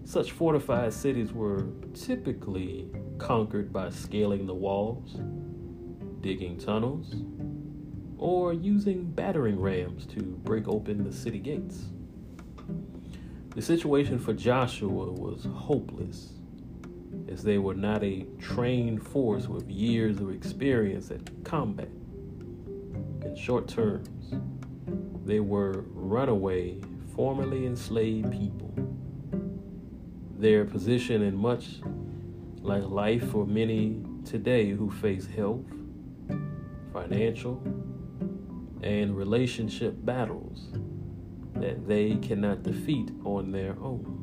Such 0.03 0.31
fortified 0.31 0.91
cities 0.93 1.31
were 1.31 1.67
typically 1.93 2.89
conquered 3.17 3.71
by 3.71 3.89
scaling 3.89 4.45
the 4.45 4.53
walls 4.53 5.17
digging 6.25 6.57
tunnels, 6.57 7.13
or 8.17 8.51
using 8.51 9.03
battering 9.11 9.59
rams 9.59 10.07
to 10.07 10.21
break 10.43 10.67
open 10.67 11.03
the 11.03 11.13
city 11.13 11.37
gates. 11.37 11.85
The 13.55 13.61
situation 13.61 14.17
for 14.17 14.33
Joshua 14.33 15.11
was 15.11 15.45
hopeless, 15.53 16.33
as 17.29 17.43
they 17.43 17.59
were 17.59 17.75
not 17.75 18.03
a 18.03 18.25
trained 18.39 19.05
force 19.07 19.47
with 19.47 19.69
years 19.69 20.19
of 20.19 20.31
experience 20.31 21.11
at 21.11 21.43
combat. 21.43 21.89
In 23.25 23.35
short 23.35 23.67
terms, 23.67 24.35
they 25.25 25.39
were 25.39 25.83
runaway, 25.93 26.79
formerly 27.15 27.65
enslaved 27.65 28.31
people. 28.31 28.71
Their 30.37 30.63
position 30.63 31.23
in 31.23 31.35
much 31.35 31.81
like 32.61 32.83
life 32.83 33.27
for 33.31 33.47
many 33.47 33.99
today 34.25 34.69
who 34.69 34.91
face 34.91 35.25
health, 35.25 35.65
financial, 36.93 37.61
and 38.83 39.17
relationship 39.17 39.95
battles 40.05 40.67
that 41.55 41.87
they 41.87 42.17
cannot 42.17 42.61
defeat 42.61 43.09
on 43.23 43.51
their 43.51 43.71
own. 43.81 44.21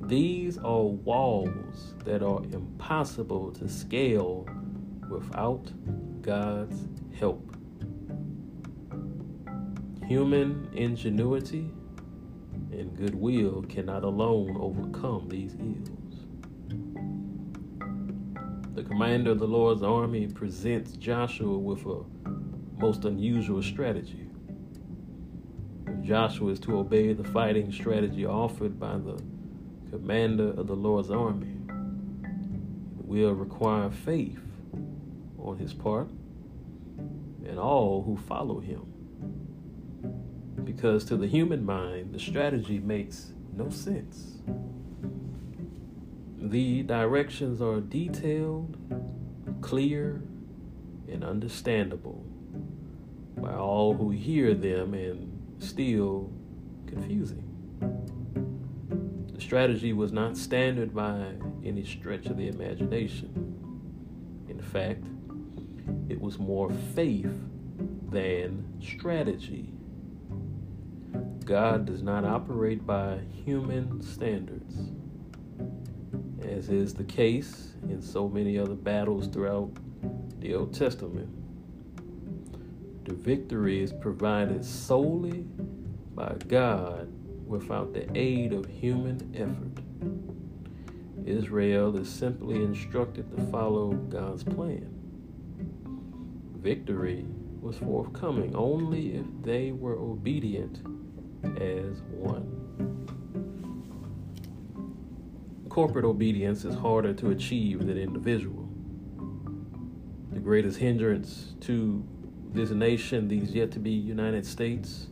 These 0.00 0.56
are 0.56 0.82
walls 0.82 1.92
that 2.06 2.22
are 2.22 2.42
impossible 2.44 3.52
to 3.52 3.68
scale 3.68 4.48
without 5.10 5.70
God's 6.22 6.88
help. 7.18 7.56
Human 10.06 10.68
ingenuity 10.74 11.70
and 12.72 12.96
goodwill 12.96 13.64
cannot 13.68 14.04
alone 14.04 14.56
overcome 14.58 15.28
these 15.28 15.54
ills 15.54 15.98
the 18.78 18.84
commander 18.84 19.32
of 19.32 19.40
the 19.40 19.46
Lord's 19.46 19.82
army 19.82 20.28
presents 20.28 20.92
Joshua 20.92 21.58
with 21.58 21.84
a 21.84 22.04
most 22.78 23.04
unusual 23.04 23.60
strategy. 23.60 24.24
If 25.88 26.00
Joshua 26.06 26.52
is 26.52 26.60
to 26.60 26.78
obey 26.78 27.12
the 27.12 27.24
fighting 27.24 27.72
strategy 27.72 28.24
offered 28.24 28.78
by 28.78 28.98
the 28.98 29.20
commander 29.90 30.50
of 30.50 30.68
the 30.68 30.76
Lord's 30.76 31.10
army, 31.10 31.56
it 33.00 33.04
will 33.04 33.32
require 33.32 33.90
faith 33.90 34.38
on 35.40 35.58
his 35.58 35.74
part 35.74 36.08
and 37.46 37.58
all 37.58 38.02
who 38.02 38.16
follow 38.16 38.60
him. 38.60 38.82
Because 40.64 41.04
to 41.06 41.16
the 41.16 41.26
human 41.26 41.64
mind, 41.64 42.12
the 42.12 42.18
strategy 42.18 42.78
makes 42.78 43.32
no 43.54 43.70
sense. 43.70 44.38
The 46.40 46.82
directions 46.82 47.60
are 47.60 47.80
detailed, 47.80 48.76
clear, 49.60 50.22
and 51.10 51.24
understandable 51.24 52.24
by 53.36 53.54
all 53.54 53.94
who 53.94 54.10
hear 54.10 54.54
them 54.54 54.94
and 54.94 55.38
still 55.58 56.30
confusing. 56.86 57.44
The 59.34 59.40
strategy 59.40 59.92
was 59.92 60.12
not 60.12 60.36
standard 60.36 60.94
by 60.94 61.32
any 61.64 61.84
stretch 61.84 62.26
of 62.26 62.36
the 62.36 62.48
imagination. 62.48 63.32
In 64.48 64.60
fact, 64.60 65.04
was 66.28 66.38
more 66.38 66.70
faith 66.94 67.32
than 68.10 68.62
strategy. 68.82 69.72
God 71.46 71.86
does 71.86 72.02
not 72.02 72.26
operate 72.26 72.86
by 72.86 73.20
human 73.46 74.02
standards 74.02 74.74
as 76.46 76.68
is 76.68 76.92
the 76.92 77.04
case 77.04 77.72
in 77.88 78.02
so 78.02 78.28
many 78.28 78.58
other 78.58 78.74
battles 78.74 79.28
throughout 79.28 79.70
the 80.40 80.54
Old 80.54 80.74
Testament. 80.74 81.30
The 83.06 83.14
victory 83.14 83.82
is 83.82 83.94
provided 83.94 84.62
solely 84.62 85.46
by 86.14 86.36
God 86.46 87.10
without 87.46 87.94
the 87.94 88.06
aid 88.14 88.52
of 88.52 88.66
human 88.66 89.34
effort. 89.34 89.82
Israel 91.26 91.96
is 91.96 92.10
simply 92.10 92.56
instructed 92.56 93.34
to 93.34 93.42
follow 93.50 93.92
God's 93.92 94.44
plan. 94.44 94.97
Victory 96.60 97.24
was 97.60 97.78
forthcoming 97.78 98.54
only 98.54 99.16
if 99.16 99.26
they 99.42 99.72
were 99.72 99.96
obedient 99.98 100.78
as 101.60 102.02
one. 102.10 102.58
corporate 105.78 106.04
obedience 106.04 106.64
is 106.64 106.74
harder 106.74 107.14
to 107.14 107.30
achieve 107.30 107.86
than 107.86 107.96
individual. 107.96 108.68
The 110.32 110.40
greatest 110.40 110.76
hindrance 110.76 111.54
to 111.60 112.04
this 112.52 112.70
nation, 112.70 113.28
these 113.28 113.54
yet 113.54 113.70
to 113.70 113.78
be 113.78 113.92
United 113.92 114.44
States, 114.44 115.06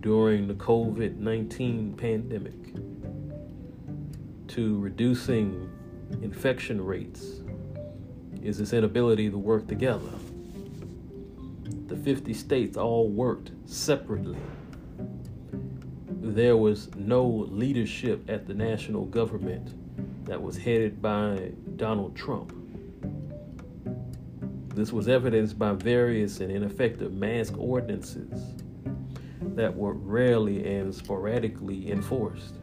during 0.00 0.48
the 0.48 0.54
COVID 0.54 1.16
19 1.16 1.94
pandemic, 1.94 2.74
to 4.48 4.80
reducing 4.80 5.70
infection 6.22 6.84
rates, 6.84 7.42
is 8.42 8.58
its 8.58 8.72
inability 8.72 9.30
to 9.30 9.38
work 9.38 9.68
together. 9.68 10.10
The 11.92 11.98
50 11.98 12.32
states 12.32 12.78
all 12.78 13.10
worked 13.10 13.50
separately 13.66 14.38
there 16.08 16.56
was 16.56 16.88
no 16.96 17.26
leadership 17.50 18.24
at 18.30 18.46
the 18.46 18.54
national 18.54 19.04
government 19.04 19.74
that 20.24 20.40
was 20.40 20.56
headed 20.56 21.02
by 21.02 21.52
Donald 21.76 22.16
Trump. 22.16 22.54
This 24.74 24.90
was 24.90 25.06
evidenced 25.06 25.58
by 25.58 25.74
various 25.74 26.40
and 26.40 26.50
ineffective 26.50 27.12
mask 27.12 27.58
ordinances 27.58 28.54
that 29.54 29.76
were 29.76 29.92
rarely 29.92 30.64
and 30.64 30.94
sporadically 30.94 31.90
enforced. 31.90 32.54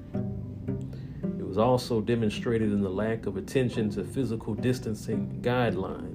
It 1.21 1.45
was 1.45 1.59
also 1.59 2.01
demonstrated 2.01 2.71
in 2.71 2.81
the 2.81 2.89
lack 2.89 3.27
of 3.27 3.37
attention 3.37 3.91
to 3.91 4.03
physical 4.03 4.55
distancing 4.55 5.39
guidelines 5.43 6.08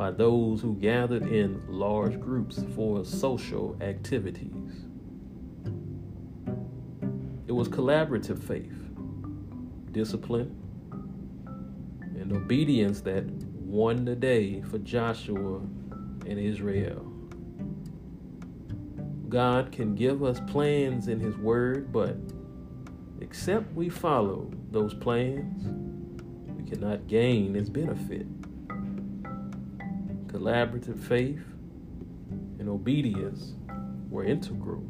by 0.00 0.10
those 0.10 0.62
who 0.62 0.74
gathered 0.76 1.30
in 1.30 1.62
large 1.68 2.18
groups 2.18 2.64
for 2.74 3.04
social 3.04 3.76
activities. 3.82 4.86
It 7.46 7.52
was 7.52 7.68
collaborative 7.68 8.42
faith, 8.42 8.72
discipline, 9.92 10.56
and 12.18 12.32
obedience 12.32 13.02
that 13.02 13.26
won 13.26 14.06
the 14.06 14.16
day 14.16 14.62
for 14.62 14.78
Joshua 14.78 15.58
and 15.58 16.38
Israel. 16.38 17.04
God 19.28 19.70
can 19.70 19.94
give 19.94 20.24
us 20.24 20.40
plans 20.46 21.08
in 21.08 21.20
His 21.20 21.36
Word, 21.36 21.92
but 21.92 22.16
except 23.20 23.70
we 23.74 23.90
follow 23.90 24.50
those 24.70 24.94
plans, 24.94 25.62
we 26.56 26.70
cannot 26.70 27.06
gain 27.06 27.52
His 27.52 27.68
benefit. 27.68 28.26
Collaborative 30.30 30.96
faith 30.96 31.42
and 32.60 32.68
obedience 32.68 33.54
were 34.10 34.24
integral 34.24 34.84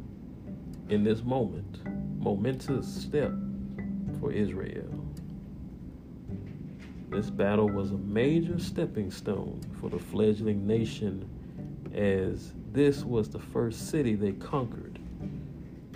in 0.90 1.02
this 1.02 1.22
moment 1.22 1.80
momentous 2.18 2.86
step 2.86 3.32
for 4.20 4.30
Israel. 4.32 4.86
This 7.08 7.30
battle 7.30 7.70
was 7.70 7.90
a 7.92 7.96
major 7.96 8.58
stepping 8.58 9.10
stone 9.10 9.60
for 9.80 9.88
the 9.88 9.98
fledgling 9.98 10.66
nation, 10.66 11.26
as 11.94 12.52
this 12.72 13.02
was 13.02 13.30
the 13.30 13.38
first 13.38 13.88
city 13.88 14.14
they 14.14 14.32
conquered 14.32 14.98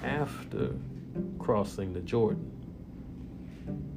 after 0.02 0.70
crossing 1.38 1.92
the 1.92 2.00
Jordan. 2.00 2.50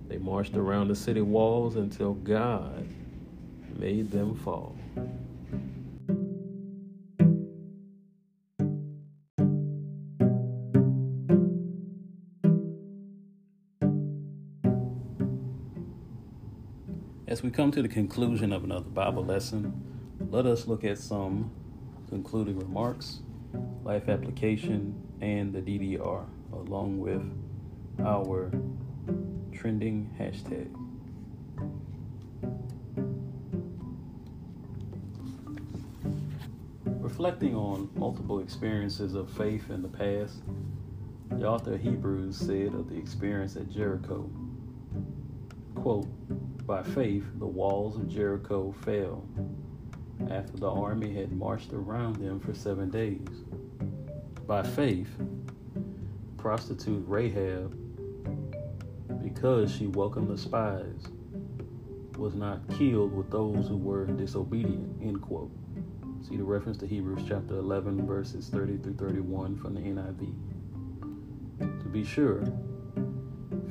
They 0.10 0.17
marched 0.17 0.55
around 0.55 0.89
the 0.89 0.95
city 0.95 1.21
walls 1.21 1.77
until 1.77 2.13
God 2.15 2.86
made 3.77 4.12
them 4.12 4.36
fall. 4.36 4.77
As 17.28 17.44
we 17.44 17.50
come 17.50 17.72
to 17.72 17.82
the 17.82 17.90
conclusion 17.90 18.54
of 18.54 18.63
another 18.63 18.90
Bible 18.90 19.26
lesson, 19.26 19.74
let 20.32 20.46
us 20.46 20.66
look 20.66 20.86
at 20.86 20.98
some 20.98 21.52
concluding 22.08 22.58
remarks, 22.58 23.20
life 23.84 24.08
application, 24.08 24.96
and 25.20 25.52
the 25.52 25.60
DDR, 25.60 26.26
along 26.54 27.00
with 27.00 27.22
our 28.00 28.50
trending 29.52 30.10
hashtag. 30.18 30.70
Reflecting 36.86 37.56
on 37.56 37.90
multiple 37.96 38.40
experiences 38.40 39.16
of 39.16 39.30
faith 39.30 39.70
in 39.70 39.82
the 39.82 39.90
past, 39.90 40.44
the 41.32 41.46
author 41.46 41.74
of 41.74 41.82
Hebrews 41.82 42.38
said 42.38 42.74
of 42.74 42.90
the 42.90 42.96
experience 42.96 43.58
at 43.58 43.70
Jericho, 43.70 44.30
by 46.67 46.84
faith, 46.84 47.23
the 47.39 47.47
walls 47.47 47.95
of 47.95 48.10
Jericho 48.10 48.75
fell 48.84 49.25
after 50.30 50.58
the 50.58 50.69
army 50.69 51.13
had 51.13 51.32
marched 51.32 51.71
around 51.71 52.17
them 52.17 52.41
for 52.41 52.53
seven 52.53 52.89
days. 52.89 53.25
By 54.45 54.63
faith, 54.63 55.10
prostitute 56.38 57.06
Rahab, 57.08 57.73
because 59.23 59.73
she 59.73 59.88
welcomed 59.88 60.27
the 60.27 60.38
spies, 60.38 61.06
was 62.17 62.36
not 62.36 62.67
killed 62.77 63.15
with 63.15 63.32
those 63.32 63.69
who 63.69 63.77
were 63.77 64.06
disobedient. 64.06 65.01
End 65.01 65.21
quote. 65.21 65.51
See 66.27 66.36
the 66.36 66.43
reference 66.43 66.77
to 66.80 66.88
Hebrews 66.88 67.23
chapter 67.30 67.60
11, 67.60 68.06
verses 68.06 68.49
30 68.49 68.80
through 68.80 68.95
31 68.95 69.56
from 69.56 69.73
the 69.75 69.80
NIV. 69.80 70.34
To 71.60 71.89
be 71.89 72.03
sure, 72.03 72.43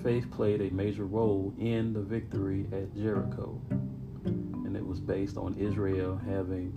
faith 0.02 0.30
played 0.30 0.60
a 0.60 0.70
major 0.74 1.04
role 1.04 1.52
in 1.58 1.92
the 1.92 2.00
victory 2.00 2.66
at 2.72 2.94
Jericho, 2.94 3.60
and 4.24 4.76
it 4.76 4.86
was 4.86 5.00
based 5.00 5.36
on 5.36 5.54
Israel 5.54 6.20
having 6.26 6.72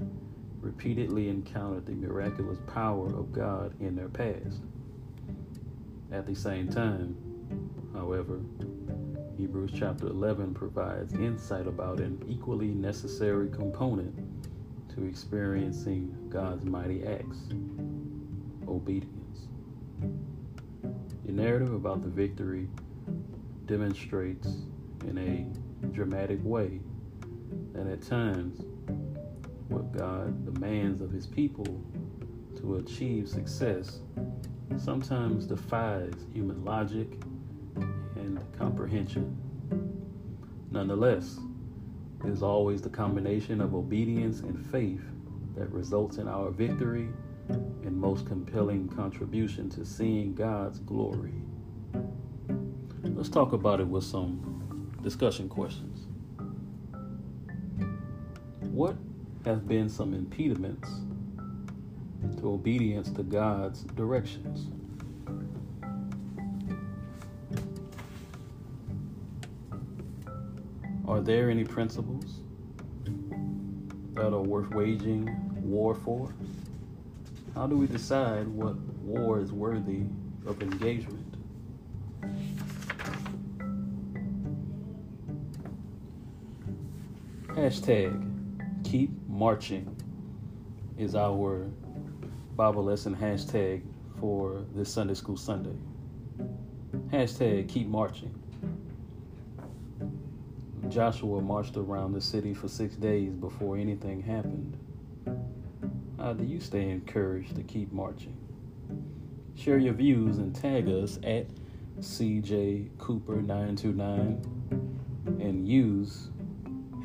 repeatedly 0.61 1.29
encountered 1.29 1.85
the 1.85 1.93
miraculous 1.93 2.59
power 2.67 3.07
of 3.07 3.31
God 3.31 3.73
in 3.79 3.95
their 3.95 4.09
past. 4.09 4.61
At 6.11 6.25
the 6.25 6.35
same 6.35 6.69
time, 6.69 7.15
however, 7.93 8.39
Hebrews 9.37 9.71
chapter 9.73 10.07
11 10.07 10.53
provides 10.53 11.13
insight 11.13 11.67
about 11.67 11.99
an 11.99 12.21
equally 12.27 12.67
necessary 12.67 13.49
component 13.49 14.13
to 14.95 15.05
experiencing 15.05 16.13
God's 16.29 16.65
mighty 16.65 17.05
acts 17.05 17.37
obedience. 18.67 19.47
The 21.25 21.31
narrative 21.31 21.73
about 21.73 22.01
the 22.01 22.09
victory 22.09 22.67
demonstrates 23.69 24.47
in 25.07 25.15
a 25.19 25.87
dramatic 25.93 26.39
way 26.41 26.79
that 27.71 27.85
at 27.85 28.01
times 28.01 28.61
what 29.67 29.95
God 29.95 30.43
demands 30.51 31.03
of 31.03 31.11
his 31.11 31.27
people 31.27 31.79
to 32.57 32.77
achieve 32.77 33.29
success 33.29 33.99
sometimes 34.77 35.45
defies 35.45 36.13
human 36.33 36.65
logic 36.65 37.09
and 38.15 38.43
comprehension. 38.57 39.37
Nonetheless, 40.71 41.37
it 42.25 42.29
is 42.31 42.41
always 42.41 42.81
the 42.81 42.89
combination 42.89 43.61
of 43.61 43.75
obedience 43.75 44.39
and 44.39 44.65
faith 44.71 45.03
that 45.55 45.71
results 45.71 46.17
in 46.17 46.27
our 46.27 46.49
victory 46.49 47.09
and 47.49 47.95
most 47.95 48.25
compelling 48.25 48.89
contribution 48.89 49.69
to 49.69 49.85
seeing 49.85 50.33
God's 50.33 50.79
glory. 50.79 51.43
Let's 53.01 53.29
talk 53.29 53.53
about 53.53 53.79
it 53.79 53.87
with 53.87 54.03
some 54.03 54.97
discussion 55.01 55.47
questions. 55.47 56.07
What 58.59 58.95
have 59.45 59.67
been 59.67 59.89
some 59.89 60.13
impediments 60.13 60.89
to 62.39 62.51
obedience 62.51 63.09
to 63.11 63.23
God's 63.23 63.83
directions? 63.83 64.67
Are 71.07 71.21
there 71.21 71.49
any 71.49 71.63
principles 71.63 72.41
that 74.13 74.33
are 74.33 74.41
worth 74.41 74.69
waging 74.71 75.29
war 75.63 75.95
for? 75.95 76.33
How 77.55 77.65
do 77.65 77.77
we 77.77 77.87
decide 77.87 78.47
what 78.47 78.75
war 79.01 79.39
is 79.39 79.51
worthy 79.53 80.03
of 80.45 80.61
engagement? 80.61 81.25
Hashtag 87.59 88.15
keep 88.85 89.11
marching 89.27 89.93
is 90.97 91.13
our 91.13 91.67
Bible 92.55 92.85
lesson 92.85 93.13
hashtag 93.13 93.81
for 94.17 94.63
this 94.73 94.89
Sunday 94.89 95.13
School 95.13 95.35
Sunday. 95.35 95.75
Hashtag 97.11 97.67
keep 97.67 97.87
marching. 97.87 98.33
Joshua 100.87 101.41
marched 101.41 101.75
around 101.75 102.13
the 102.13 102.21
city 102.21 102.53
for 102.53 102.69
six 102.69 102.95
days 102.95 103.33
before 103.33 103.75
anything 103.75 104.21
happened. 104.21 104.77
How 106.17 106.31
do 106.31 106.45
you 106.45 106.61
stay 106.61 106.89
encouraged 106.89 107.57
to 107.57 107.63
keep 107.63 107.91
marching? 107.91 108.37
Share 109.55 109.79
your 109.79 109.95
views 109.95 110.37
and 110.37 110.55
tag 110.55 110.87
us 110.87 111.19
at 111.23 111.47
CJ 111.99 112.91
Cooper929 112.91 114.45
and 115.41 115.67
use 115.67 116.29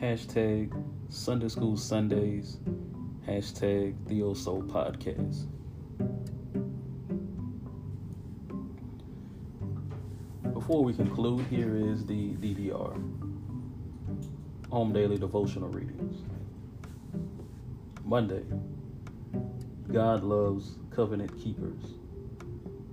hashtag 0.04 0.70
Sunday 1.08 1.48
School 1.48 1.78
Sundays, 1.78 2.58
hashtag 3.26 3.96
Theo 4.06 4.34
Soul 4.34 4.62
Podcast. 4.62 5.46
Before 10.52 10.84
we 10.84 10.92
conclude, 10.92 11.46
here 11.46 11.74
is 11.74 12.04
the 12.04 12.34
DDR 12.34 12.92
Home 14.68 14.92
Daily 14.92 15.16
Devotional 15.16 15.70
Readings. 15.70 16.22
Monday, 18.04 18.44
God 19.90 20.22
loves 20.22 20.76
covenant 20.94 21.34
keepers. 21.42 21.82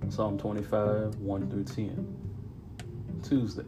Psalm 0.08 0.38
25, 0.38 1.16
1 1.16 1.50
through 1.50 1.64
10. 1.64 2.16
Tuesday, 3.22 3.66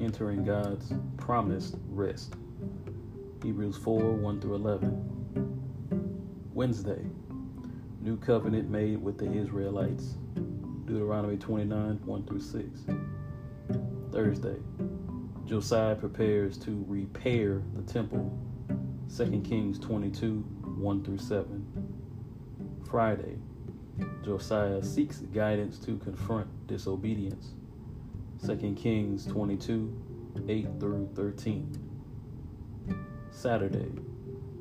entering 0.00 0.42
God's 0.42 0.92
promised 1.28 1.76
rest. 1.90 2.36
Hebrews 3.42 3.76
4 3.76 4.00
1 4.00 4.40
through 4.40 4.54
11. 4.54 5.84
Wednesday, 6.54 7.04
new 8.00 8.16
covenant 8.16 8.70
made 8.70 8.96
with 9.02 9.18
the 9.18 9.30
Israelites. 9.30 10.14
Deuteronomy 10.86 11.36
29 11.36 12.00
1 12.02 12.24
through 12.24 12.40
6. 12.40 12.64
Thursday, 14.10 14.56
Josiah 15.44 15.94
prepares 15.94 16.56
to 16.56 16.82
repair 16.88 17.60
the 17.74 17.82
temple. 17.82 18.32
2 19.14 19.42
Kings 19.46 19.78
22 19.78 20.36
1 20.78 21.04
through 21.04 21.18
7. 21.18 21.66
Friday, 22.88 23.36
Josiah 24.24 24.82
seeks 24.82 25.18
guidance 25.18 25.78
to 25.80 25.98
confront 25.98 26.48
disobedience. 26.66 27.52
2 28.46 28.74
Kings 28.78 29.26
22, 29.26 29.94
8 30.48 30.66
through 30.78 31.08
13. 31.14 31.88
Saturday, 33.30 33.90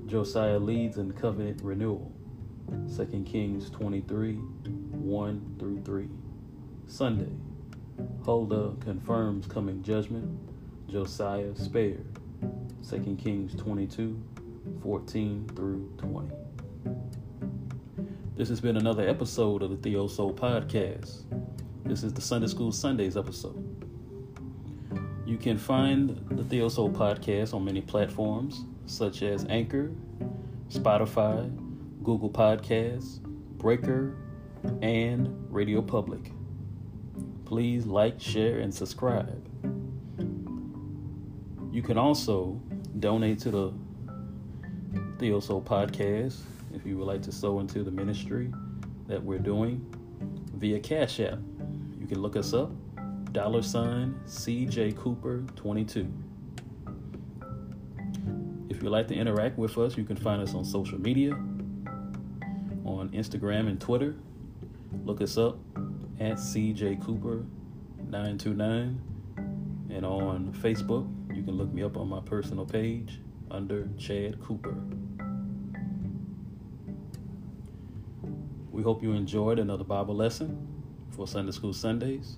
Josiah 0.05 0.59
leads 0.59 0.97
in 0.97 1.11
covenant 1.11 1.61
renewal. 1.61 2.11
2 2.95 3.23
Kings 3.25 3.69
23, 3.69 4.33
1 4.35 5.55
through 5.59 5.81
3. 5.83 6.09
Sunday, 6.87 7.31
Huldah 8.23 8.75
confirms 8.79 9.47
coming 9.47 9.83
judgment. 9.83 10.39
Josiah 10.89 11.55
spared. 11.55 12.05
2 12.87 13.17
Kings 13.21 13.55
22, 13.55 14.21
14 14.81 15.49
through 15.55 15.91
20. 15.97 16.33
This 18.35 18.49
has 18.49 18.61
been 18.61 18.77
another 18.77 19.07
episode 19.07 19.63
of 19.63 19.71
the 19.71 19.77
Theo 19.77 20.07
Soul 20.07 20.33
Podcast. 20.33 21.23
This 21.83 22.03
is 22.03 22.13
the 22.13 22.21
Sunday 22.21 22.47
School 22.47 22.71
Sundays 22.71 23.17
episode. 23.17 23.66
You 25.27 25.35
can 25.35 25.57
find 25.57 26.25
the 26.31 26.45
Theo 26.45 26.69
Soul 26.69 26.89
podcast 26.89 27.53
on 27.53 27.65
many 27.65 27.81
platforms 27.81 28.63
such 28.85 29.23
as 29.23 29.45
Anchor, 29.49 29.91
Spotify, 30.69 31.53
Google 32.01 32.29
Podcasts, 32.29 33.19
Breaker, 33.57 34.15
and 34.81 35.27
Radio 35.53 35.81
Public. 35.81 36.31
Please 37.43 37.85
like, 37.85 38.21
share, 38.21 38.59
and 38.59 38.73
subscribe. 38.73 39.45
You 41.73 41.81
can 41.81 41.97
also 41.97 42.61
donate 43.01 43.39
to 43.39 43.51
the 43.51 43.73
Theo 45.19 45.41
Soul 45.41 45.61
podcast 45.61 46.37
if 46.73 46.85
you 46.85 46.97
would 46.99 47.07
like 47.07 47.21
to 47.23 47.33
sow 47.33 47.59
into 47.59 47.83
the 47.83 47.91
ministry 47.91 48.49
that 49.07 49.21
we're 49.21 49.39
doing 49.39 49.85
via 50.55 50.79
Cash 50.79 51.19
App. 51.19 51.39
You 51.99 52.07
can 52.07 52.21
look 52.21 52.37
us 52.37 52.53
up, 52.53 52.71
dollar 53.31 53.61
sign 53.61 54.19
CJ 54.25 54.95
Cooper 54.97 55.43
22. 55.55 56.11
If 58.69 58.83
you'd 58.83 58.89
like 58.89 59.07
to 59.07 59.15
interact 59.15 59.57
with 59.57 59.77
us, 59.77 59.97
you 59.97 60.03
can 60.03 60.15
find 60.15 60.41
us 60.41 60.53
on 60.53 60.63
social 60.63 60.99
media 60.99 61.33
on 62.85 63.09
Instagram 63.09 63.67
and 63.67 63.79
Twitter. 63.79 64.15
Look 65.03 65.21
us 65.21 65.37
up 65.37 65.57
at 66.19 66.37
CJ 66.37 67.03
Cooper 67.03 67.45
929. 68.09 69.01
And 69.89 70.05
on 70.05 70.53
Facebook, 70.53 71.07
you 71.35 71.43
can 71.43 71.55
look 71.55 71.73
me 71.73 71.83
up 71.83 71.97
on 71.97 72.07
my 72.09 72.19
personal 72.21 72.65
page 72.65 73.19
under 73.49 73.89
Chad 73.97 74.39
Cooper. 74.41 74.75
We 78.71 78.83
hope 78.83 79.01
you 79.01 79.13
enjoyed 79.13 79.59
another 79.59 79.83
Bible 79.83 80.15
lesson 80.15 80.67
for 81.09 81.27
Sunday 81.27 81.51
School 81.51 81.73
Sundays. 81.73 82.37